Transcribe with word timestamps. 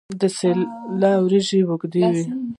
د 0.19 0.21
سیله 0.37 1.11
وریجې 1.23 1.59
اوږدې 1.67 2.03
وي. 2.13 2.25